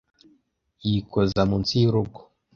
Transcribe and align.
yikoza 0.87 1.41
munsi 1.49 1.73
y’urugo 1.83 2.21